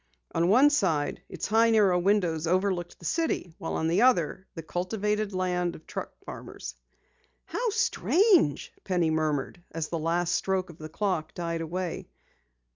On 0.33 0.47
one 0.49 0.71
side, 0.71 1.21
its 1.29 1.45
high, 1.45 1.69
narrow 1.69 1.99
windows 1.99 2.47
overlooked 2.47 2.97
the 2.97 3.05
city, 3.05 3.53
while 3.59 3.75
on 3.75 3.87
the 3.87 4.01
other, 4.01 4.47
the 4.55 4.63
cultivated 4.63 5.31
lands 5.31 5.75
of 5.75 5.85
truck 5.85 6.11
farmers. 6.25 6.73
"How 7.45 7.69
strange!" 7.69 8.73
Penny 8.83 9.11
murmured 9.11 9.61
as 9.71 9.89
the 9.89 9.99
last 9.99 10.33
stroke 10.33 10.71
of 10.71 10.79
the 10.79 10.89
clock 10.89 11.35
died 11.35 11.61
away. 11.61 12.07